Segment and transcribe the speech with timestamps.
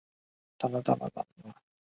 [0.57, 1.61] 她背上都是严重的伤痕